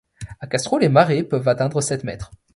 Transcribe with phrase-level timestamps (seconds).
[0.39, 2.31] À Castro, les marées peuvent atteindre sept mètres.